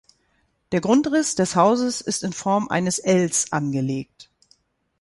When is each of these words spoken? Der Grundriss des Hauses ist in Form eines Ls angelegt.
Der 0.71 0.81
Grundriss 0.81 1.35
des 1.35 1.55
Hauses 1.55 2.01
ist 2.01 2.23
in 2.23 2.33
Form 2.33 2.69
eines 2.69 2.97
Ls 2.97 3.51
angelegt. 3.53 4.31